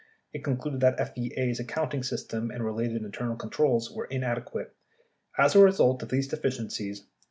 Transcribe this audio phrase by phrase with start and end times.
[0.33, 4.75] It concluded that FEA's accounting system and related internal controls were inadequate.
[5.37, 7.05] As a result of these deficiencies.